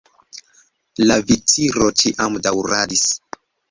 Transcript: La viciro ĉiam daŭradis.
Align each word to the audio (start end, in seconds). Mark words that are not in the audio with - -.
La 1.11 1.19
viciro 1.31 1.93
ĉiam 2.01 2.43
daŭradis. 2.49 3.09